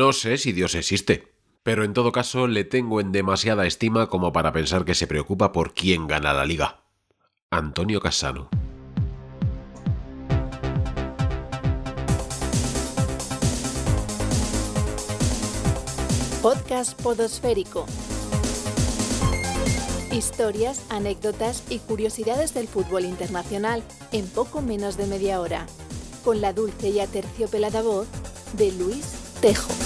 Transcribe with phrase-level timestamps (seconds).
[0.00, 1.28] No sé si Dios existe,
[1.62, 5.52] pero en todo caso le tengo en demasiada estima como para pensar que se preocupa
[5.52, 6.84] por quién gana la liga.
[7.50, 8.48] Antonio Cassano.
[16.40, 17.84] Podcast Podosférico.
[20.12, 23.82] Historias, anécdotas y curiosidades del fútbol internacional
[24.12, 25.66] en poco menos de media hora.
[26.24, 28.08] Con la dulce y aterciopelada voz
[28.54, 29.04] de Luis
[29.42, 29.79] Tejo.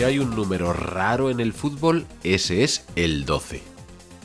[0.00, 3.60] Si hay un número raro en el fútbol, ese es el 12.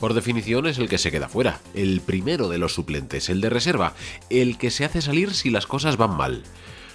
[0.00, 3.50] Por definición es el que se queda fuera, el primero de los suplentes, el de
[3.50, 3.92] reserva,
[4.30, 6.44] el que se hace salir si las cosas van mal.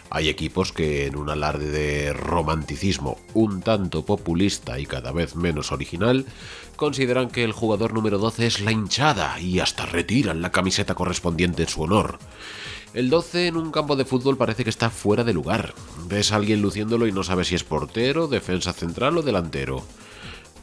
[0.09, 5.71] Hay equipos que en un alarde de romanticismo un tanto populista y cada vez menos
[5.71, 6.25] original,
[6.75, 11.61] consideran que el jugador número 12 es la hinchada y hasta retiran la camiseta correspondiente
[11.61, 12.17] en su honor.
[12.93, 15.73] El 12 en un campo de fútbol parece que está fuera de lugar.
[16.07, 19.81] Ves a alguien luciéndolo y no sabes si es portero, defensa central o delantero.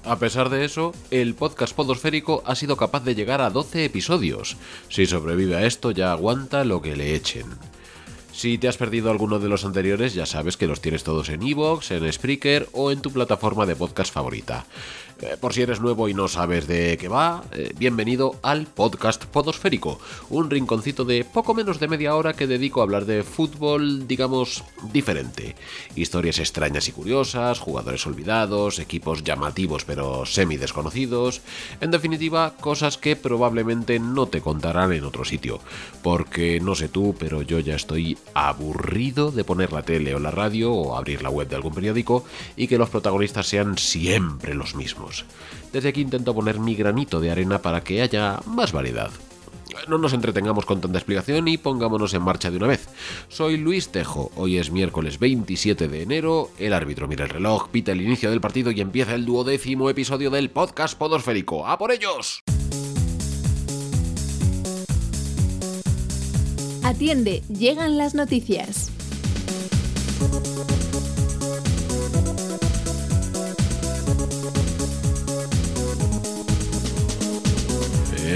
[0.05, 4.59] A pesar de eso, el podcast podosférico ha sido capaz de llegar a 12 episodios.
[4.91, 7.47] Si sobrevive a esto ya aguanta lo que le echen.
[8.39, 11.43] Si te has perdido alguno de los anteriores, ya sabes que los tienes todos en
[11.43, 14.67] iVoox, en Spreaker o en tu plataforma de podcast favorita.
[15.21, 19.25] Eh, por si eres nuevo y no sabes de qué va, eh, bienvenido al podcast
[19.25, 19.99] Podosférico,
[20.31, 24.63] un rinconcito de poco menos de media hora que dedico a hablar de fútbol, digamos,
[24.93, 25.57] diferente.
[25.97, 31.41] Historias extrañas y curiosas, jugadores olvidados, equipos llamativos pero semi desconocidos,
[31.81, 35.59] en definitiva, cosas que probablemente no te contarán en otro sitio,
[36.01, 40.31] porque no sé tú, pero yo ya estoy aburrido de poner la tele o la
[40.31, 42.25] radio o abrir la web de algún periódico
[42.55, 45.08] y que los protagonistas sean siempre los mismos.
[45.73, 49.11] Desde aquí intento poner mi granito de arena para que haya más variedad.
[49.87, 52.89] No nos entretengamos con tanta explicación y pongámonos en marcha de una vez.
[53.29, 57.93] Soy Luis Tejo, hoy es miércoles 27 de enero, el árbitro mira el reloj, pita
[57.93, 61.67] el inicio del partido y empieza el duodécimo episodio del podcast Podosférico.
[61.67, 62.43] ¡A por ellos!
[66.83, 68.91] Atiende, llegan las noticias.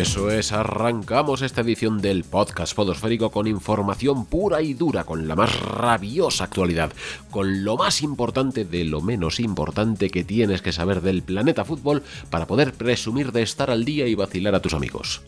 [0.02, 5.36] Eso es, arrancamos esta edición del podcast Podosférico con información pura y dura, con la
[5.36, 6.92] más rabiosa actualidad,
[7.30, 12.02] con lo más importante de lo menos importante que tienes que saber del planeta fútbol
[12.30, 15.22] para poder presumir de estar al día y vacilar a tus amigos.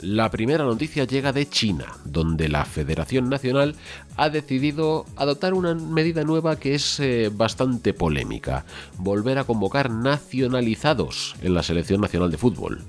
[0.00, 3.76] La primera noticia llega de China, donde la Federación Nacional
[4.16, 8.64] ha decidido adoptar una medida nueva que es eh, bastante polémica,
[8.98, 12.82] volver a convocar nacionalizados en la Selección Nacional de Fútbol.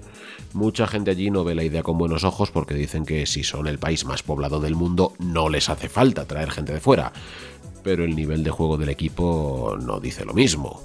[0.57, 3.67] Mucha gente allí no ve la idea con buenos ojos porque dicen que si son
[3.67, 7.13] el país más poblado del mundo no les hace falta traer gente de fuera
[7.83, 10.81] pero el nivel de juego del equipo no dice lo mismo.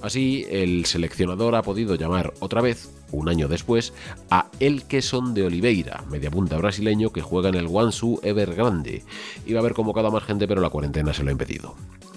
[0.00, 3.92] Así, el seleccionador ha podido llamar otra vez, un año después,
[4.30, 9.02] a El Quesón de Oliveira, media punta brasileño que juega en el Guangzhou Evergrande.
[9.44, 11.74] Iba a haber convocado a más gente, pero la cuarentena se lo ha impedido.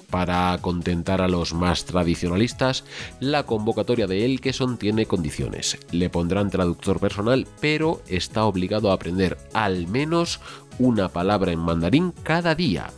[0.09, 2.83] Para contentar a los más tradicionalistas,
[3.19, 5.77] la convocatoria de El Quesón tiene condiciones.
[5.91, 10.39] Le pondrán traductor personal, pero está obligado a aprender al menos
[10.79, 12.89] una palabra en mandarín cada día.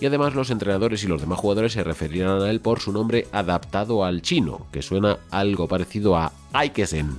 [0.00, 3.26] Y además los entrenadores y los demás jugadores se referirán a él por su nombre
[3.32, 7.16] adaptado al chino, que suena algo parecido a Aikesen.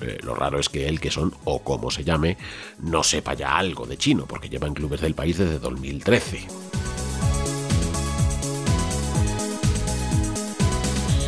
[0.00, 1.10] Eh, lo raro es que él, que
[1.44, 2.36] o como se llame,
[2.80, 6.81] no sepa ya algo de chino, porque lleva en clubes del país desde 2013.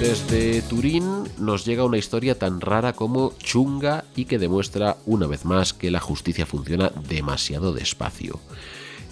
[0.01, 5.45] Desde Turín nos llega una historia tan rara como chunga y que demuestra una vez
[5.45, 8.41] más que la justicia funciona demasiado despacio.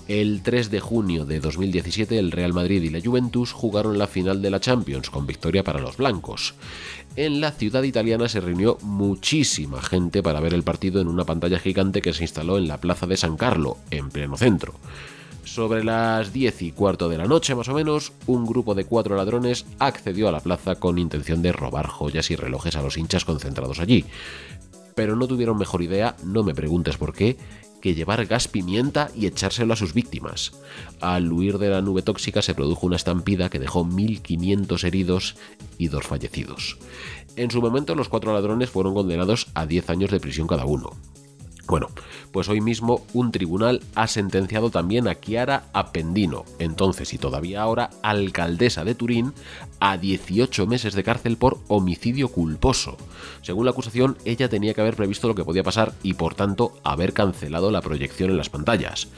[0.09, 4.43] El 3 de junio de 2017 el Real Madrid y la Juventus jugaron la final
[4.43, 6.55] de la Champions con victoria para los blancos.
[7.15, 11.61] En la ciudad italiana se reunió muchísima gente para ver el partido en una pantalla
[11.61, 14.75] gigante que se instaló en la plaza de San Carlo, en pleno centro.
[15.45, 19.17] Sobre las 10 y cuarto de la noche más o menos, un grupo de cuatro
[19.17, 23.25] ladrones accedió a la plaza con intención de robar joyas y relojes a los hinchas
[23.25, 24.05] concentrados allí.
[24.95, 27.37] Pero no tuvieron mejor idea, no me preguntes por qué,
[27.83, 30.53] que llevar gas pimienta y echárselo a sus víctimas.
[31.01, 35.37] Al huir de la nube tóxica se produjo una estampida que dejó 1.500 heridos
[35.77, 36.79] y dos fallecidos.
[37.35, 40.93] En su momento los cuatro ladrones fueron condenados a 10 años de prisión cada uno.
[41.73, 41.89] Bueno,
[42.33, 47.89] pues hoy mismo un tribunal ha sentenciado también a Chiara Appendino, entonces y todavía ahora
[48.03, 49.33] alcaldesa de Turín,
[49.81, 52.99] a 18 meses de cárcel por homicidio culposo.
[53.41, 56.75] Según la acusación, ella tenía que haber previsto lo que podía pasar y por tanto
[56.85, 59.09] haber cancelado la proyección en las pantallas.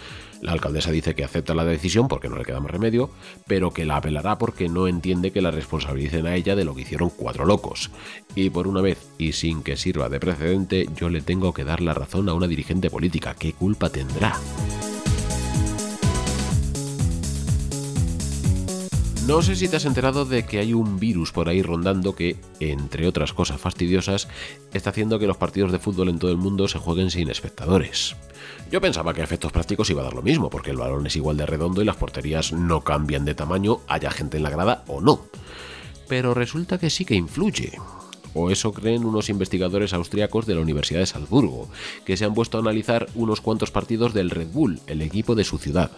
[0.41, 3.11] La alcaldesa dice que acepta la decisión porque no le queda más remedio,
[3.47, 6.83] pero que la apelará porque no entiende que la responsabilicen a ella de lo que
[6.83, 7.91] hicieron cuatro locos.
[8.35, 11.81] Y por una vez, y sin que sirva de precedente, yo le tengo que dar
[11.81, 13.35] la razón a una dirigente política.
[13.35, 14.35] ¿Qué culpa tendrá?
[19.27, 22.37] No sé si te has enterado de que hay un virus por ahí rondando que,
[22.61, 24.29] entre otras cosas fastidiosas,
[24.75, 28.17] está haciendo que los partidos de fútbol en todo el mundo se jueguen sin espectadores.
[28.71, 31.17] Yo pensaba que a efectos prácticos iba a dar lo mismo, porque el balón es
[31.17, 34.85] igual de redondo y las porterías no cambian de tamaño, haya gente en la grada
[34.89, 35.25] o no.
[36.07, 37.79] Pero resulta que sí que influye
[38.35, 41.69] o eso creen unos investigadores austriacos de la Universidad de Salzburgo,
[42.05, 45.45] que se han puesto a analizar unos cuantos partidos del Red Bull, el equipo de
[45.45, 45.91] su ciudad.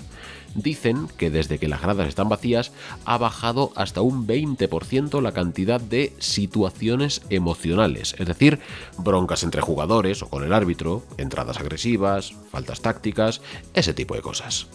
[0.55, 2.73] Dicen que desde que las gradas están vacías
[3.05, 8.61] ha bajado hasta un 20% la cantidad de situaciones emocionales, es decir,
[8.99, 13.43] broncas entre jugadores o con el árbitro, entradas agresivas, faltas tácticas,
[13.75, 14.69] ese tipo de cosas.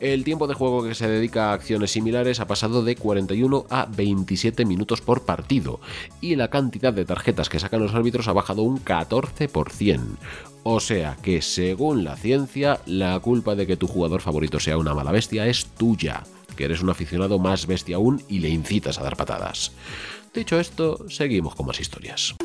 [0.00, 3.86] El tiempo de juego que se dedica a acciones similares ha pasado de 41 a
[3.86, 5.80] 27 minutos por partido
[6.20, 10.00] y la cantidad de tarjetas que sacan los árbitros ha bajado un 14%.
[10.62, 14.94] O sea que, según la ciencia, la culpa de que tu jugador favorito sea una
[14.94, 16.22] mala bestia es tuya,
[16.56, 19.72] que eres un aficionado más bestia aún y le incitas a dar patadas.
[20.32, 22.36] Dicho esto, seguimos con más historias.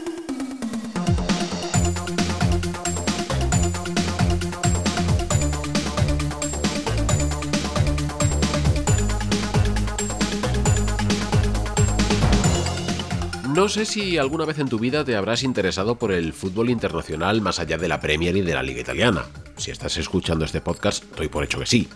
[13.54, 17.40] No sé si alguna vez en tu vida te habrás interesado por el fútbol internacional
[17.40, 19.26] más allá de la Premier y de la Liga Italiana.
[19.58, 21.88] Si estás escuchando este podcast, doy por hecho que sí.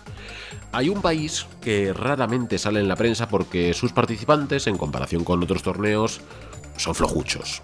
[0.72, 5.42] Hay un país que raramente sale en la prensa porque sus participantes, en comparación con
[5.42, 6.22] otros torneos,
[6.78, 7.64] son flojuchos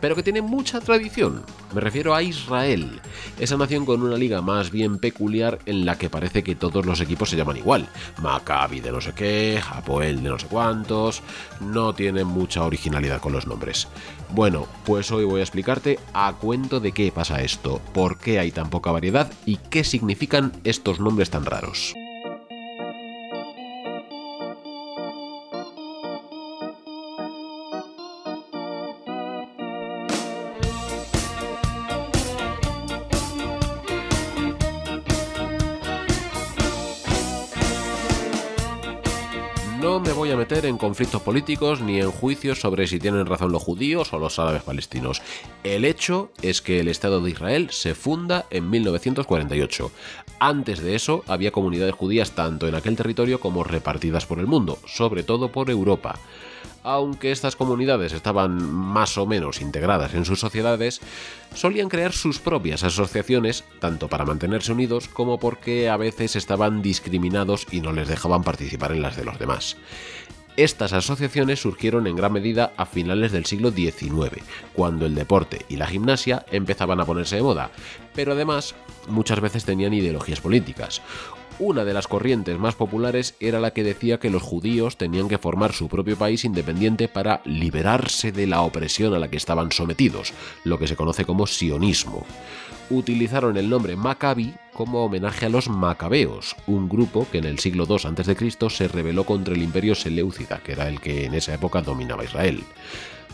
[0.00, 1.42] pero que tiene mucha tradición.
[1.74, 3.00] Me refiero a Israel,
[3.38, 7.00] esa nación con una liga más bien peculiar en la que parece que todos los
[7.00, 7.88] equipos se llaman igual.
[8.20, 11.22] Maccabi de no sé qué, Hapoel de no sé cuántos,
[11.60, 13.88] no tienen mucha originalidad con los nombres.
[14.30, 18.50] Bueno, pues hoy voy a explicarte a cuento de qué pasa esto, por qué hay
[18.52, 21.94] tan poca variedad y qué significan estos nombres tan raros.
[39.90, 43.50] No me voy a meter en conflictos políticos ni en juicios sobre si tienen razón
[43.50, 45.20] los judíos o los árabes palestinos.
[45.64, 49.90] El hecho es que el Estado de Israel se funda en 1948.
[50.38, 54.78] Antes de eso había comunidades judías tanto en aquel territorio como repartidas por el mundo,
[54.86, 56.20] sobre todo por Europa
[56.82, 61.00] aunque estas comunidades estaban más o menos integradas en sus sociedades,
[61.54, 67.66] solían crear sus propias asociaciones, tanto para mantenerse unidos como porque a veces estaban discriminados
[67.70, 69.76] y no les dejaban participar en las de los demás.
[70.56, 74.42] Estas asociaciones surgieron en gran medida a finales del siglo XIX,
[74.74, 77.70] cuando el deporte y la gimnasia empezaban a ponerse de moda,
[78.14, 78.74] pero además
[79.08, 81.00] muchas veces tenían ideologías políticas.
[81.62, 85.36] Una de las corrientes más populares era la que decía que los judíos tenían que
[85.36, 90.32] formar su propio país independiente para liberarse de la opresión a la que estaban sometidos,
[90.64, 92.24] lo que se conoce como sionismo.
[92.88, 97.84] Utilizaron el nombre Maccabi como homenaje a los macabeos, un grupo que en el siglo
[97.86, 98.70] II a.C.
[98.70, 102.64] se rebeló contra el imperio seleucida, que era el que en esa época dominaba Israel.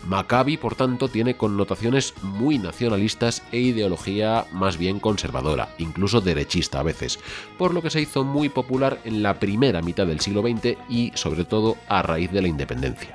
[0.07, 6.85] Maccabi, por tanto, tiene connotaciones muy nacionalistas e ideología más bien conservadora, incluso derechista a
[6.85, 7.19] veces,
[7.59, 11.13] por lo que se hizo muy popular en la primera mitad del siglo XX y,
[11.15, 13.11] sobre todo, a raíz de la independencia.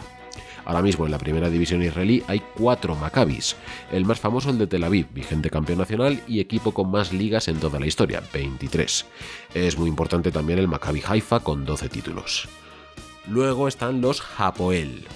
[0.66, 3.56] Ahora mismo en la primera división israelí hay cuatro Maccabis,
[3.92, 7.48] el más famoso el de Tel Aviv, vigente campeón nacional y equipo con más ligas
[7.48, 9.06] en toda la historia, 23.
[9.54, 12.48] Es muy importante también el Maccabi Haifa con 12 títulos.
[13.28, 15.08] Luego están los Hapoel,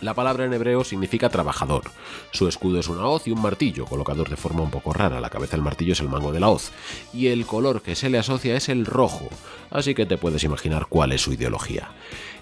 [0.00, 1.84] la palabra en hebreo significa trabajador.
[2.32, 5.20] Su escudo es una hoz y un martillo, colocados de forma un poco rara.
[5.20, 6.70] La cabeza del martillo es el mango de la hoz.
[7.12, 9.28] Y el color que se le asocia es el rojo.
[9.70, 11.90] Así que te puedes imaginar cuál es su ideología.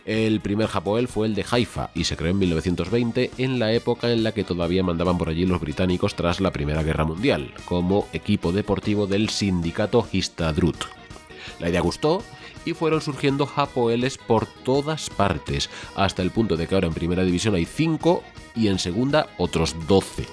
[0.05, 4.11] El primer Japoel fue el de Haifa y se creó en 1920 en la época
[4.11, 8.07] en la que todavía mandaban por allí los británicos tras la Primera Guerra Mundial, como
[8.13, 11.04] equipo deportivo del sindicato Histadrut.
[11.59, 12.23] La idea gustó
[12.65, 17.25] y fueron surgiendo Hapoeles por todas partes, hasta el punto de que ahora en primera
[17.25, 18.23] división hay 5
[18.55, 20.27] y en segunda otros 12.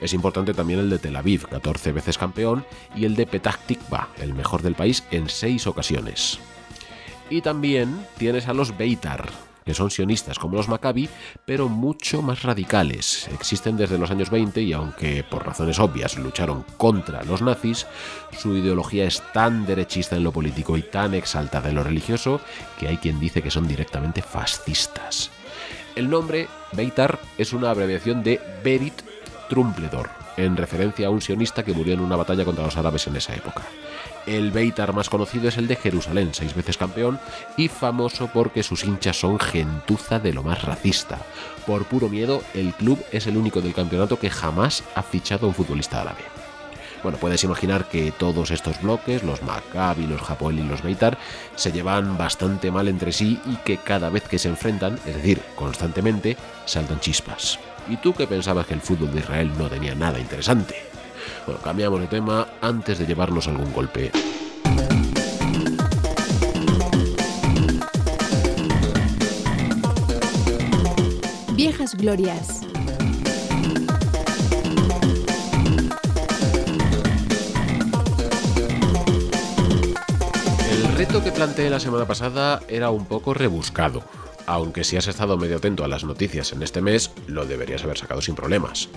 [0.00, 2.64] Es importante también el de Tel Aviv, 14 veces campeón,
[2.96, 6.38] y el de Petah Tikva, el mejor del país en 6 ocasiones.
[7.28, 9.28] Y también tienes a los Beitar,
[9.74, 11.08] son sionistas como los Maccabi,
[11.44, 13.28] pero mucho más radicales.
[13.32, 17.86] Existen desde los años 20 y aunque por razones obvias lucharon contra los nazis,
[18.36, 22.40] su ideología es tan derechista en lo político y tan exaltada en lo religioso
[22.78, 25.30] que hay quien dice que son directamente fascistas.
[25.96, 29.02] El nombre Beitar es una abreviación de Berit
[29.48, 33.16] Trumpledor, en referencia a un sionista que murió en una batalla contra los árabes en
[33.16, 33.62] esa época.
[34.26, 37.18] El Beitar más conocido es el de Jerusalén, seis veces campeón
[37.56, 41.18] y famoso porque sus hinchas son gentuza de lo más racista.
[41.66, 45.48] Por puro miedo, el club es el único del campeonato que jamás ha fichado a
[45.48, 46.20] un futbolista árabe.
[47.02, 51.16] Bueno, puedes imaginar que todos estos bloques, los Maccabi, los Hapoel y los Beitar,
[51.56, 55.40] se llevan bastante mal entre sí y que cada vez que se enfrentan, es decir,
[55.54, 56.36] constantemente,
[56.66, 57.58] saltan chispas.
[57.88, 60.89] ¿Y tú que pensabas que el fútbol de Israel no tenía nada interesante?
[61.46, 64.10] Bueno, cambiamos de tema antes de llevarnos algún golpe.
[71.54, 72.62] Viejas Glorias.
[80.70, 84.02] El reto que planteé la semana pasada era un poco rebuscado
[84.50, 87.96] aunque si has estado medio atento a las noticias en este mes, lo deberías haber
[87.96, 88.88] sacado sin problemas.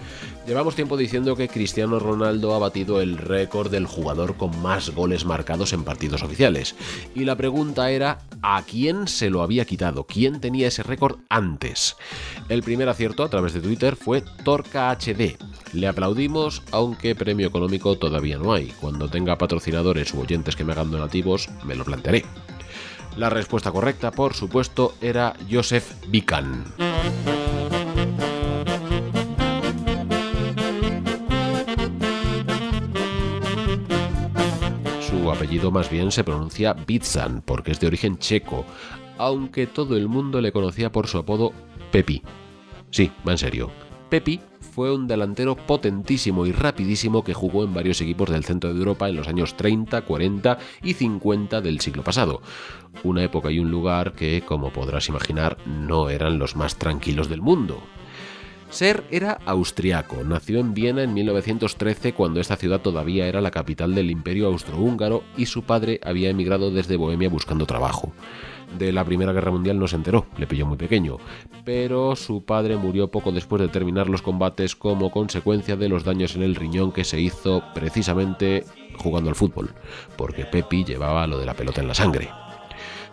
[0.47, 5.25] Llevamos tiempo diciendo que Cristiano Ronaldo ha batido el récord del jugador con más goles
[5.25, 6.75] marcados en partidos oficiales,
[7.13, 10.05] y la pregunta era ¿a quién se lo había quitado?
[10.05, 11.97] ¿Quién tenía ese récord antes?
[12.49, 15.37] El primer acierto a través de Twitter fue Torca HD.
[15.71, 18.73] Le aplaudimos, aunque premio económico todavía no hay.
[18.81, 22.25] Cuando tenga patrocinadores u oyentes que me hagan donativos, me lo plantearé.
[23.17, 26.65] La respuesta correcta, por supuesto, era Joseph Bican.
[35.01, 38.65] Su apellido más bien se pronuncia Bitzan porque es de origen checo,
[39.17, 41.53] aunque todo el mundo le conocía por su apodo
[41.91, 42.23] Pepi.
[42.89, 43.71] Sí, va en serio.
[44.09, 44.39] Pepi
[44.73, 49.07] fue un delantero potentísimo y rapidísimo que jugó en varios equipos del centro de Europa
[49.07, 52.41] en los años 30, 40 y 50 del siglo pasado.
[53.03, 57.41] Una época y un lugar que, como podrás imaginar, no eran los más tranquilos del
[57.41, 57.83] mundo.
[58.73, 63.93] Ser era austriaco, nació en Viena en 1913 cuando esta ciudad todavía era la capital
[63.93, 68.13] del imperio austrohúngaro y su padre había emigrado desde Bohemia buscando trabajo.
[68.75, 71.19] De la Primera Guerra Mundial no se enteró, le pilló muy pequeño,
[71.63, 76.35] pero su padre murió poco después de terminar los combates como consecuencia de los daños
[76.35, 78.65] en el riñón que se hizo precisamente
[78.97, 79.69] jugando al fútbol,
[80.17, 82.31] porque Pepi llevaba lo de la pelota en la sangre.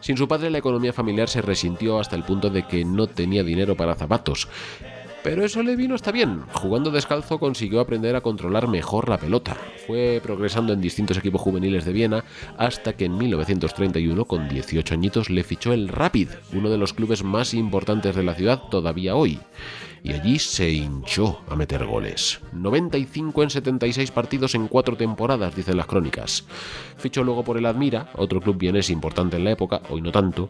[0.01, 3.45] Sin su padre la economía familiar se resintió hasta el punto de que no tenía
[3.45, 4.49] dinero para zapatos,
[5.23, 6.43] pero eso le vino hasta bien.
[6.53, 9.57] Jugando descalzo consiguió aprender a controlar mejor la pelota.
[9.87, 12.25] Fue progresando en distintos equipos juveniles de Viena
[12.57, 17.23] hasta que en 1931, con 18 añitos, le fichó el Rapid, uno de los clubes
[17.23, 19.39] más importantes de la ciudad todavía hoy.
[20.03, 22.41] Y allí se hinchó a meter goles.
[22.53, 26.45] 95 en 76 partidos en cuatro temporadas, dicen las crónicas.
[26.97, 30.49] Fichó luego por el Admira, otro club vienes importante en la época, hoy no tanto,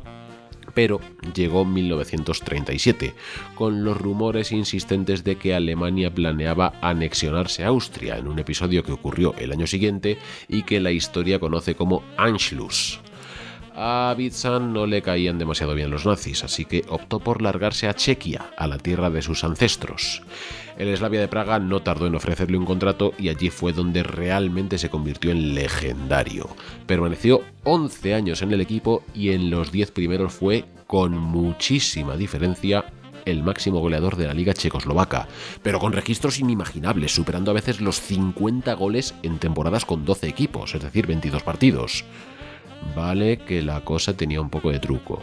[0.74, 1.00] pero
[1.34, 3.14] llegó 1937,
[3.54, 8.92] con los rumores insistentes de que Alemania planeaba anexionarse a Austria en un episodio que
[8.92, 13.00] ocurrió el año siguiente y que la historia conoce como Anschluss.
[13.74, 17.94] A Witzan no le caían demasiado bien los nazis, así que optó por largarse a
[17.94, 20.22] Chequia, a la tierra de sus ancestros.
[20.76, 24.78] El Slavia de Praga no tardó en ofrecerle un contrato y allí fue donde realmente
[24.78, 26.48] se convirtió en legendario.
[26.86, 32.86] Permaneció 11 años en el equipo y en los 10 primeros fue, con muchísima diferencia,
[33.24, 35.28] el máximo goleador de la liga checoslovaca,
[35.62, 40.74] pero con registros inimaginables, superando a veces los 50 goles en temporadas con 12 equipos,
[40.74, 42.04] es decir, 22 partidos.
[42.94, 45.22] Vale que la cosa tenía un poco de truco,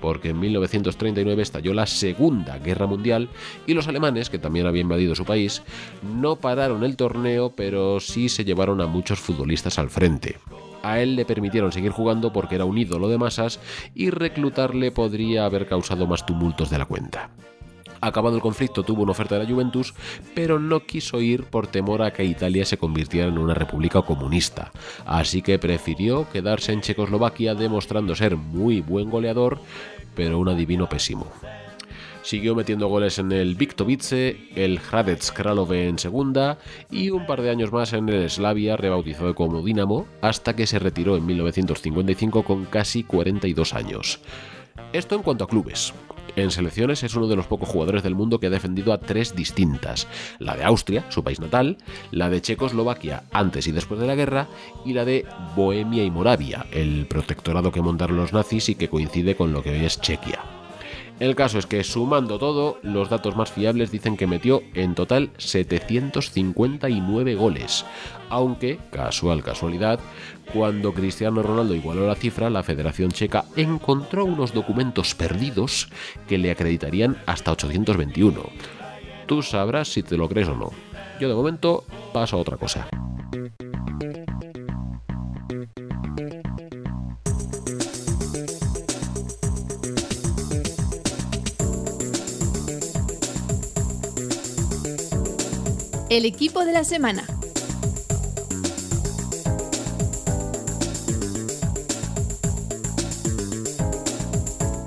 [0.00, 3.28] porque en 1939 estalló la Segunda Guerra Mundial
[3.66, 5.62] y los alemanes, que también habían invadido su país,
[6.02, 10.38] no pararon el torneo, pero sí se llevaron a muchos futbolistas al frente.
[10.82, 13.58] A él le permitieron seguir jugando porque era un ídolo de masas
[13.94, 17.30] y reclutarle podría haber causado más tumultos de la cuenta.
[18.04, 19.94] Acabado el conflicto tuvo una oferta de la Juventus,
[20.34, 24.72] pero no quiso ir por temor a que Italia se convirtiera en una república comunista.
[25.06, 29.58] Así que prefirió quedarse en Checoslovaquia demostrando ser muy buen goleador,
[30.14, 31.32] pero un adivino pésimo.
[32.20, 36.58] Siguió metiendo goles en el Viktovice, el Hradec Kralove en segunda
[36.90, 40.78] y un par de años más en el Slavia, rebautizado como Dinamo, hasta que se
[40.78, 44.20] retiró en 1955 con casi 42 años.
[44.92, 45.94] Esto en cuanto a clubes.
[46.36, 49.36] En selecciones es uno de los pocos jugadores del mundo que ha defendido a tres
[49.36, 50.08] distintas.
[50.38, 51.78] La de Austria, su país natal,
[52.10, 54.48] la de Checoslovaquia antes y después de la guerra
[54.84, 59.36] y la de Bohemia y Moravia, el protectorado que montaron los nazis y que coincide
[59.36, 60.53] con lo que hoy es Chequia.
[61.20, 65.30] El caso es que sumando todo, los datos más fiables dicen que metió en total
[65.38, 67.84] 759 goles.
[68.30, 70.00] Aunque, casual casualidad,
[70.52, 75.88] cuando Cristiano Ronaldo igualó la cifra, la Federación Checa encontró unos documentos perdidos
[76.26, 78.40] que le acreditarían hasta 821.
[79.26, 80.72] Tú sabrás si te lo crees o no.
[81.20, 82.88] Yo de momento paso a otra cosa.
[96.14, 97.26] El equipo de la semana.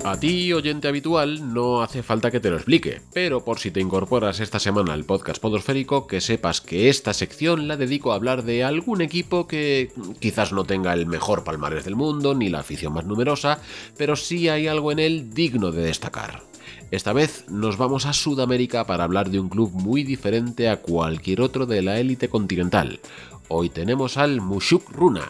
[0.06, 3.82] A ti, oyente habitual, no hace falta que te lo explique, pero por si te
[3.82, 8.44] incorporas esta semana al podcast Podosférico, que sepas que esta sección la dedico a hablar
[8.44, 9.92] de algún equipo que
[10.22, 13.60] quizás no tenga el mejor palmarés del mundo, ni la afición más numerosa,
[13.98, 16.42] pero sí hay algo en él digno de destacar.
[16.90, 21.42] Esta vez nos vamos a Sudamérica para hablar de un club muy diferente a cualquier
[21.42, 23.02] otro de la élite continental.
[23.50, 25.30] Hoy tenemos al Mushuk Runa.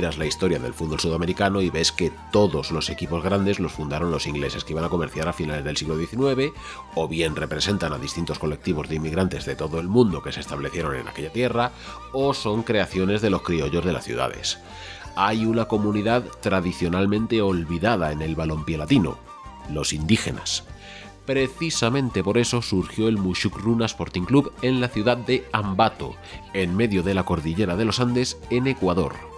[0.00, 4.10] Miras la historia del fútbol sudamericano y ves que todos los equipos grandes los fundaron
[4.10, 6.54] los ingleses que iban a comerciar a finales del siglo XIX,
[6.94, 10.96] o bien representan a distintos colectivos de inmigrantes de todo el mundo que se establecieron
[10.96, 11.72] en aquella tierra,
[12.14, 14.58] o son creaciones de los criollos de las ciudades.
[15.16, 19.18] Hay una comunidad tradicionalmente olvidada en el balompié latino,
[19.68, 20.64] los indígenas.
[21.26, 26.14] Precisamente por eso surgió el Mushukruna Sporting Club en la ciudad de Ambato,
[26.54, 29.29] en medio de la cordillera de los Andes, en Ecuador.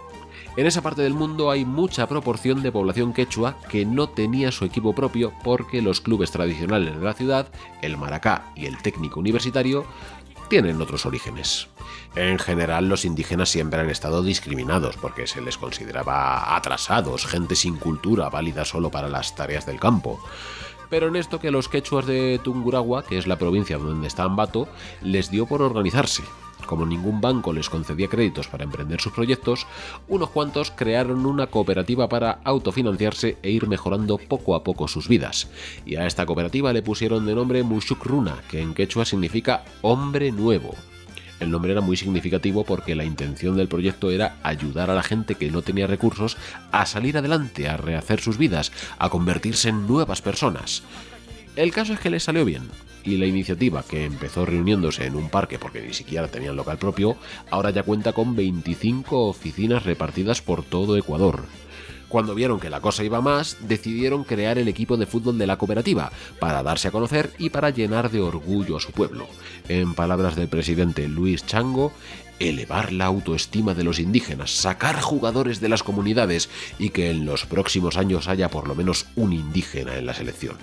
[0.54, 4.66] En esa parte del mundo hay mucha proporción de población quechua que no tenía su
[4.66, 7.49] equipo propio porque los clubes tradicionales de la ciudad,
[7.80, 9.87] el Maracá y el Técnico Universitario,
[10.50, 11.68] tienen otros orígenes.
[12.14, 17.76] En general los indígenas siempre han estado discriminados porque se les consideraba atrasados, gente sin
[17.76, 20.20] cultura válida solo para las tareas del campo
[20.92, 24.68] pero en esto que los quechuas de Tunguragua, que es la provincia donde está Ambato,
[25.00, 26.22] les dio por organizarse.
[26.66, 29.66] Como ningún banco les concedía créditos para emprender sus proyectos,
[30.09, 35.48] unos cuantos crearon una cooperativa para autofinanciarse e ir mejorando poco a poco sus vidas.
[35.85, 40.75] Y a esta cooperativa le pusieron de nombre Mushukruna, que en quechua significa hombre nuevo.
[41.42, 45.35] El nombre era muy significativo porque la intención del proyecto era ayudar a la gente
[45.35, 46.37] que no tenía recursos
[46.70, 50.85] a salir adelante, a rehacer sus vidas, a convertirse en nuevas personas.
[51.54, 52.62] El caso es que les salió bien,
[53.04, 57.16] y la iniciativa, que empezó reuniéndose en un parque porque ni siquiera tenían local propio,
[57.50, 61.44] ahora ya cuenta con 25 oficinas repartidas por todo Ecuador.
[62.08, 65.58] Cuando vieron que la cosa iba más, decidieron crear el equipo de fútbol de la
[65.58, 69.26] cooperativa, para darse a conocer y para llenar de orgullo a su pueblo.
[69.68, 71.92] En palabras del presidente Luis Chango,
[72.38, 77.44] elevar la autoestima de los indígenas, sacar jugadores de las comunidades y que en los
[77.44, 80.56] próximos años haya por lo menos un indígena en la selección.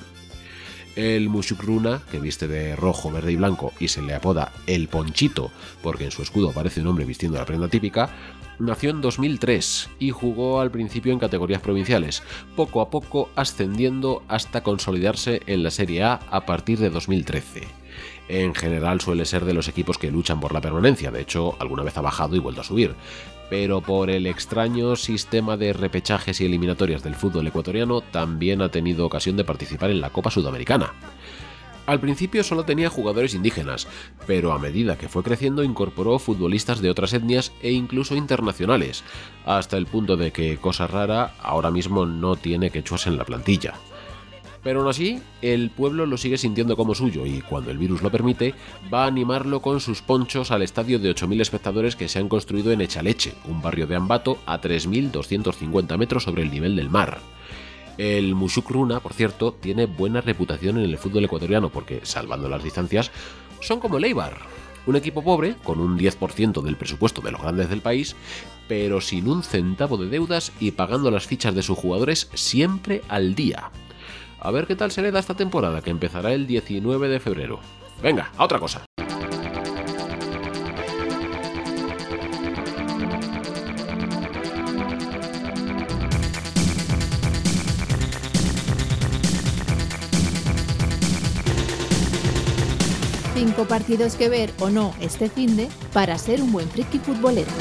[0.96, 5.52] El Mushukruna, que viste de rojo, verde y blanco y se le apoda el Ponchito,
[5.82, 8.10] porque en su escudo aparece un hombre vistiendo la prenda típica,
[8.60, 12.24] nació en 2003 y jugó al principio en categorías provinciales,
[12.56, 17.64] poco a poco ascendiendo hasta consolidarse en la Serie A a partir de 2013.
[18.28, 21.84] En general suele ser de los equipos que luchan por la permanencia, de hecho alguna
[21.84, 22.96] vez ha bajado y vuelto a subir,
[23.50, 29.06] pero por el extraño sistema de repechajes y eliminatorias del fútbol ecuatoriano también ha tenido
[29.06, 30.94] ocasión de participar en la Copa Sudamericana.
[31.90, 33.88] Al principio solo tenía jugadores indígenas,
[34.28, 39.04] pero a medida que fue creciendo incorporó futbolistas de otras etnias e incluso internacionales,
[39.44, 43.74] hasta el punto de que, cosa rara, ahora mismo no tiene quechuas en la plantilla.
[44.64, 48.12] Pero aún así, el pueblo lo sigue sintiendo como suyo y, cuando el virus lo
[48.12, 48.54] permite,
[48.94, 52.72] va a animarlo con sus ponchos al estadio de 8.000 espectadores que se han construido
[52.72, 57.20] en Echaleche, un barrio de Ambato a 3.250 metros sobre el nivel del mar.
[57.98, 63.12] El Mushukruna, por cierto, tiene buena reputación en el fútbol ecuatoriano porque, salvando las distancias,
[63.62, 64.38] son como Leibar,
[64.86, 68.16] un equipo pobre, con un 10% del presupuesto de los grandes del país,
[68.68, 73.36] pero sin un centavo de deudas y pagando las fichas de sus jugadores siempre al
[73.36, 73.72] día.
[74.42, 77.60] A ver qué tal se le da esta temporada que empezará el 19 de febrero.
[78.02, 78.86] Venga, a otra cosa.
[93.34, 97.52] Cinco partidos que ver o no este finde para ser un buen friki futbolero.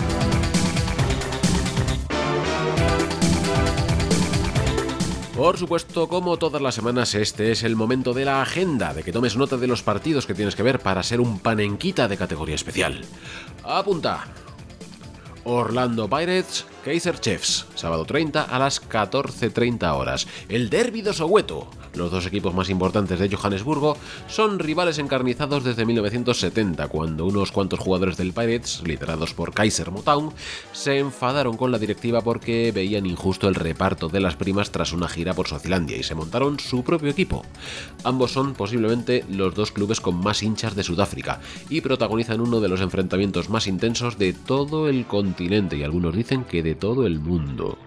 [5.39, 9.13] Por supuesto, como todas las semanas, este es el momento de la agenda, de que
[9.13, 12.57] tomes nota de los partidos que tienes que ver para ser un panenquita de categoría
[12.57, 13.03] especial.
[13.63, 14.27] Apunta.
[15.45, 20.27] Orlando Pirates, Kaiser Chiefs, sábado 30 a las 14.30 horas.
[20.49, 23.97] El Derby de Soweto, los dos equipos más importantes de Johannesburgo
[24.29, 30.33] son rivales encarnizados desde 1970, cuando unos cuantos jugadores del Pirates, liderados por Kaiser Motown,
[30.73, 35.09] se enfadaron con la directiva porque veían injusto el reparto de las primas tras una
[35.09, 37.45] gira por Suazilandia y se montaron su propio equipo.
[38.05, 42.69] Ambos son posiblemente los dos clubes con más hinchas de Sudáfrica y protagonizan uno de
[42.69, 47.19] los enfrentamientos más intensos de todo el continente y algunos dicen que de todo el
[47.19, 47.79] mundo.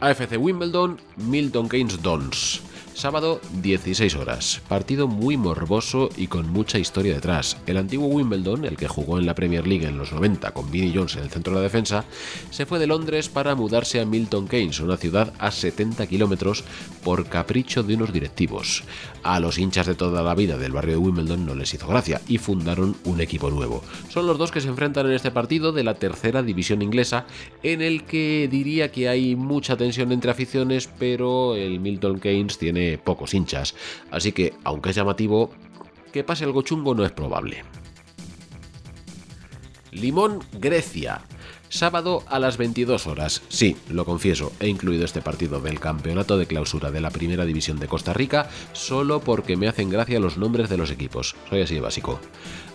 [0.00, 2.60] AFC Wimbledon, Milton Keynes Dons.
[2.96, 4.62] Sábado 16 horas.
[4.70, 7.58] Partido muy morboso y con mucha historia detrás.
[7.66, 10.94] El antiguo Wimbledon, el que jugó en la Premier League en los 90 con Vinnie
[10.94, 12.06] Jones en el centro de la defensa,
[12.48, 16.64] se fue de Londres para mudarse a Milton Keynes, una ciudad a 70 kilómetros,
[17.04, 18.82] por capricho de unos directivos.
[19.22, 22.22] A los hinchas de toda la vida del barrio de Wimbledon no les hizo gracia
[22.28, 23.84] y fundaron un equipo nuevo.
[24.08, 27.26] Son los dos que se enfrentan en este partido de la tercera división inglesa,
[27.62, 32.85] en el que diría que hay mucha tensión entre aficiones, pero el Milton Keynes tiene
[33.02, 33.74] pocos hinchas,
[34.10, 35.50] así que, aunque es llamativo,
[36.12, 37.64] que pase algo chungo no es probable.
[39.92, 41.22] Limón, Grecia.
[41.68, 43.42] Sábado a las 22 horas.
[43.48, 47.78] Sí, lo confieso, he incluido este partido del campeonato de clausura de la Primera División
[47.78, 51.34] de Costa Rica solo porque me hacen gracia los nombres de los equipos.
[51.50, 52.20] Soy así de básico.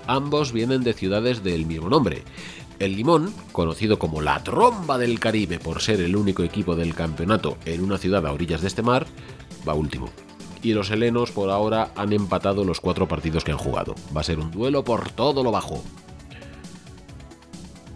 [0.08, 2.24] Ambos vienen de ciudades del mismo nombre.
[2.80, 7.58] El Limón, conocido como la Tromba del Caribe por ser el único equipo del campeonato
[7.65, 9.06] en una ciudad a orillas de este mar,
[9.67, 10.10] va último.
[10.63, 13.95] Y los helenos por ahora han empatado los cuatro partidos que han jugado.
[14.15, 15.84] Va a ser un duelo por todo lo bajo.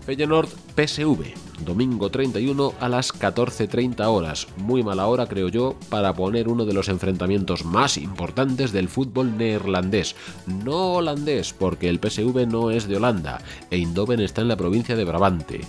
[0.06, 1.34] Feyenoord PSV,
[1.66, 4.48] domingo 31 a las 14.30 horas.
[4.58, 9.36] Muy mala hora, creo yo, para poner uno de los enfrentamientos más importantes del fútbol
[9.36, 10.16] neerlandés.
[10.46, 13.42] No holandés, porque el PSV no es de Holanda.
[13.72, 15.62] Eindhoven está en la provincia de Brabante.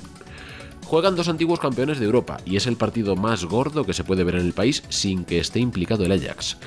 [0.86, 4.22] Juegan dos antiguos campeones de Europa y es el partido más gordo que se puede
[4.22, 6.58] ver en el país sin que esté implicado el Ajax.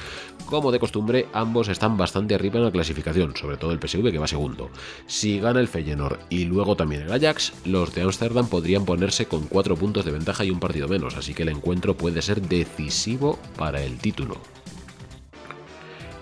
[0.45, 4.19] Como de costumbre, ambos están bastante arriba en la clasificación, sobre todo el PSV que
[4.19, 4.71] va segundo.
[5.08, 9.43] Si gana el Feyenoord y luego también el Ajax, los de Ámsterdam podrían ponerse con
[9.43, 13.39] cuatro puntos de ventaja y un partido menos, así que el encuentro puede ser decisivo
[13.55, 14.36] para el título.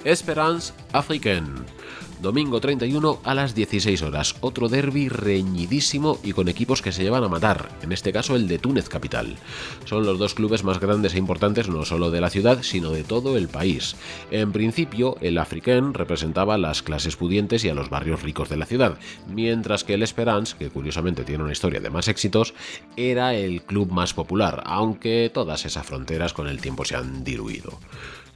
[0.03, 1.65] Esperance Africaine
[2.21, 4.36] domingo 31 a las 16 horas.
[4.41, 8.47] Otro derby reñidísimo y con equipos que se llevan a matar, en este caso el
[8.47, 9.36] de Túnez Capital.
[9.86, 13.03] Son los dos clubes más grandes e importantes no solo de la ciudad, sino de
[13.03, 13.95] todo el país.
[14.32, 18.58] En principio, el Africain representaba a las clases pudientes y a los barrios ricos de
[18.58, 22.53] la ciudad, mientras que el Esperance, que curiosamente tiene una historia de más éxitos,
[22.95, 27.80] era el club más popular, aunque todas esas fronteras con el tiempo se han diluido.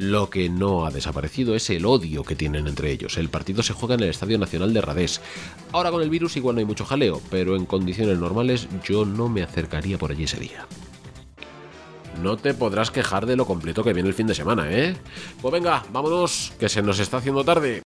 [0.02, 3.20] Lo que no ha desaparecido es el odio que tienen entre ellos.
[3.20, 5.22] El partido se juega en el Estadio Nacional de Radés.
[5.72, 9.30] Ahora con el virus igual no hay mucho jaleo, pero en condiciones normales yo no
[9.30, 10.66] me acercaría por allí ese día.
[12.20, 14.96] No te podrás quejar de lo completo que viene el fin de semana, ¿eh?
[15.40, 17.84] Pues venga, vámonos, que se nos está haciendo tarde.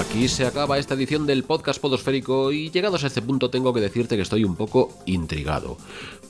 [0.00, 3.82] Aquí se acaba esta edición del podcast Podosférico y llegados a este punto tengo que
[3.82, 5.76] decirte que estoy un poco intrigado,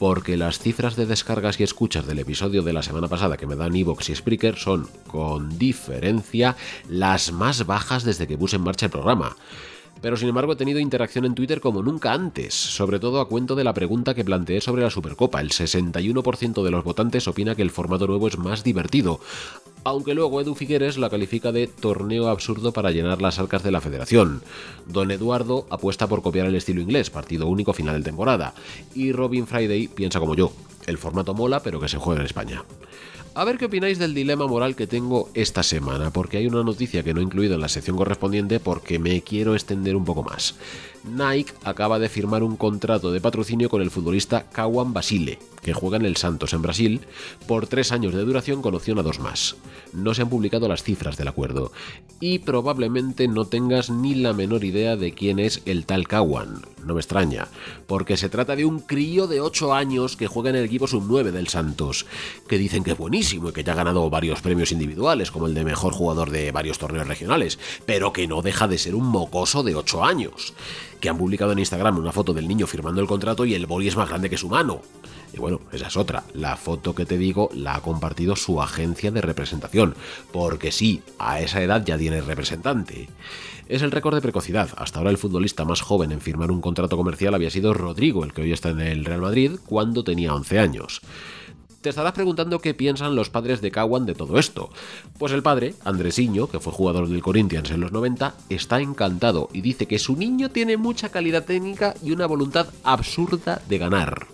[0.00, 3.54] porque las cifras de descargas y escuchas del episodio de la semana pasada que me
[3.54, 6.56] dan Evox y Spreaker son, con diferencia,
[6.88, 9.36] las más bajas desde que puse en marcha el programa
[10.00, 13.54] pero sin embargo he tenido interacción en Twitter como nunca antes, sobre todo a cuento
[13.54, 15.40] de la pregunta que planteé sobre la Supercopa.
[15.40, 19.20] El 61% de los votantes opina que el formato nuevo es más divertido,
[19.84, 23.80] aunque luego Edu Figueres la califica de torneo absurdo para llenar las arcas de la
[23.80, 24.42] federación.
[24.86, 28.54] Don Eduardo apuesta por copiar el estilo inglés, partido único final de temporada,
[28.94, 30.52] y Robin Friday piensa como yo,
[30.86, 32.64] el formato mola pero que se juega en España.
[33.32, 37.04] A ver qué opináis del dilema moral que tengo esta semana, porque hay una noticia
[37.04, 40.56] que no he incluido en la sección correspondiente porque me quiero extender un poco más.
[41.04, 45.96] Nike acaba de firmar un contrato de patrocinio con el futbolista Kawan Basile, que juega
[45.96, 47.00] en el Santos en Brasil,
[47.46, 49.56] por tres años de duración con opción a dos más.
[49.92, 51.72] No se han publicado las cifras del acuerdo,
[52.20, 56.62] y probablemente no tengas ni la menor idea de quién es el tal Kawan.
[56.84, 57.48] No me extraña,
[57.86, 61.30] porque se trata de un crío de 8 años que juega en el equipo sub-9
[61.30, 62.06] del Santos,
[62.48, 65.54] que dicen que es buenísimo y que ya ha ganado varios premios individuales, como el
[65.54, 69.62] de mejor jugador de varios torneos regionales, pero que no deja de ser un mocoso
[69.62, 70.54] de 8 años
[71.00, 73.88] que han publicado en Instagram una foto del niño firmando el contrato y el boli
[73.88, 74.82] es más grande que su mano.
[75.32, 76.24] Y bueno, esa es otra.
[76.34, 79.94] La foto que te digo la ha compartido su agencia de representación.
[80.32, 83.08] Porque sí, a esa edad ya tiene representante.
[83.68, 84.70] Es el récord de precocidad.
[84.76, 88.32] Hasta ahora el futbolista más joven en firmar un contrato comercial había sido Rodrigo, el
[88.32, 91.00] que hoy está en el Real Madrid, cuando tenía 11 años.
[91.80, 94.68] Te estarás preguntando qué piensan los padres de Cowan de todo esto.
[95.18, 99.62] Pues el padre, Andresiño, que fue jugador del Corinthians en los 90, está encantado y
[99.62, 104.26] dice que su niño tiene mucha calidad técnica y una voluntad absurda de ganar.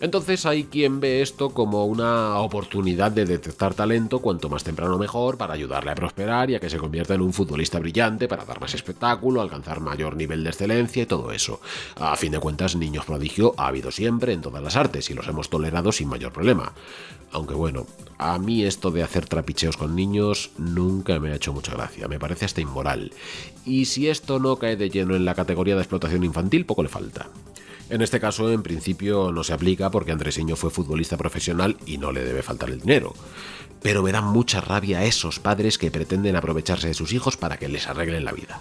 [0.00, 5.38] Entonces hay quien ve esto como una oportunidad de detectar talento cuanto más temprano mejor
[5.38, 8.60] para ayudarle a prosperar y a que se convierta en un futbolista brillante para dar
[8.60, 11.60] más espectáculo, alcanzar mayor nivel de excelencia y todo eso.
[11.96, 15.28] A fin de cuentas, niños prodigio ha habido siempre en todas las artes y los
[15.28, 16.72] hemos tolerado sin mayor problema.
[17.32, 17.86] Aunque bueno,
[18.18, 22.18] a mí esto de hacer trapicheos con niños nunca me ha hecho mucha gracia, me
[22.18, 23.12] parece hasta inmoral.
[23.64, 26.88] Y si esto no cae de lleno en la categoría de explotación infantil, poco le
[26.88, 27.28] falta.
[27.88, 32.10] En este caso, en principio, no se aplica porque Andresiño fue futbolista profesional y no
[32.10, 33.14] le debe faltar el dinero.
[33.80, 37.68] Pero me da mucha rabia esos padres que pretenden aprovecharse de sus hijos para que
[37.68, 38.60] les arreglen la vida.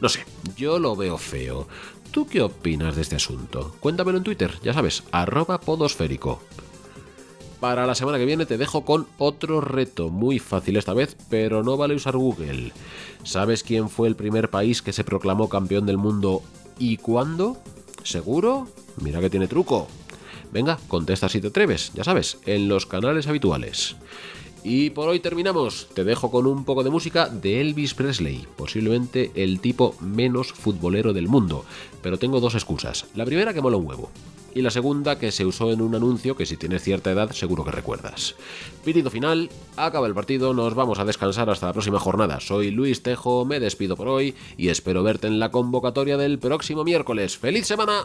[0.00, 0.24] No sé,
[0.56, 1.68] yo lo veo feo.
[2.10, 3.76] ¿Tú qué opinas de este asunto?
[3.78, 6.40] Cuéntamelo en Twitter, ya sabes, arroba podosférico.
[7.60, 11.62] Para la semana que viene te dejo con otro reto, muy fácil esta vez, pero
[11.62, 12.72] no vale usar Google.
[13.22, 16.42] ¿Sabes quién fue el primer país que se proclamó campeón del mundo
[16.78, 17.62] y cuándo?
[18.04, 18.68] ¿Seguro?
[19.00, 19.88] Mira que tiene truco.
[20.52, 23.96] Venga, contesta si te atreves, ya sabes, en los canales habituales.
[24.62, 25.88] Y por hoy terminamos.
[25.94, 31.12] Te dejo con un poco de música de Elvis Presley, posiblemente el tipo menos futbolero
[31.12, 31.64] del mundo.
[32.04, 33.06] Pero tengo dos excusas.
[33.14, 34.10] La primera que mola un huevo.
[34.54, 37.64] Y la segunda que se usó en un anuncio que si tienes cierta edad seguro
[37.64, 38.34] que recuerdas.
[38.84, 42.40] Pitido final, acaba el partido, nos vamos a descansar hasta la próxima jornada.
[42.40, 46.84] Soy Luis Tejo, me despido por hoy y espero verte en la convocatoria del próximo
[46.84, 47.38] miércoles.
[47.38, 48.04] ¡Feliz semana!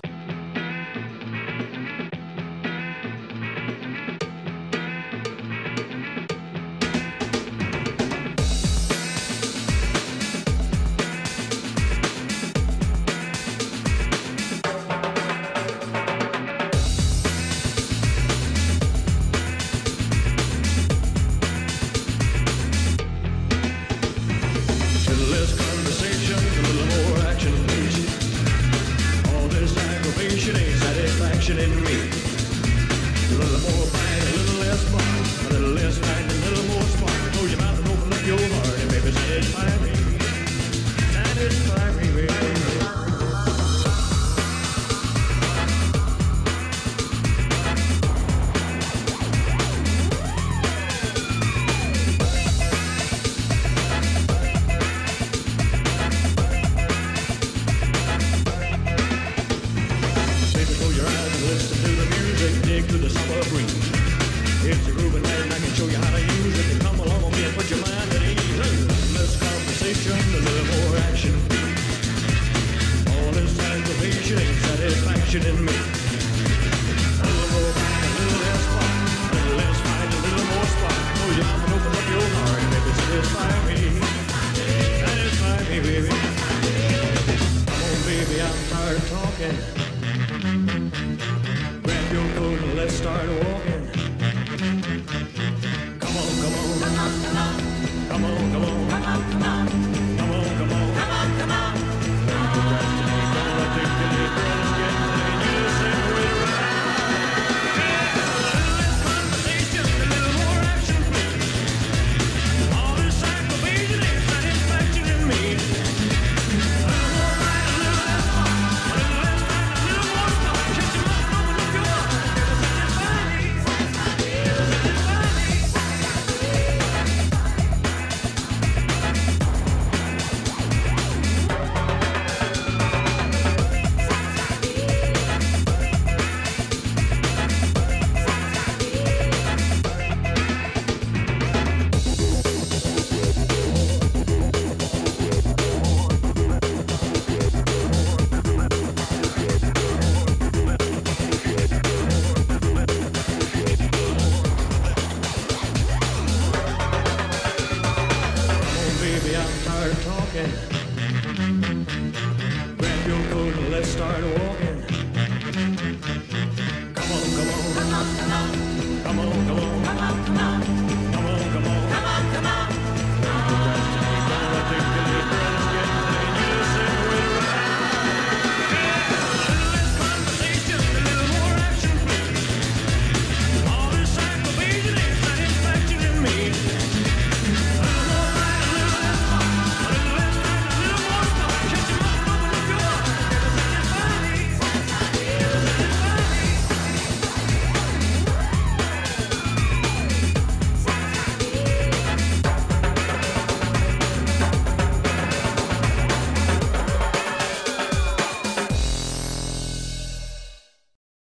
[160.40, 160.79] Okay.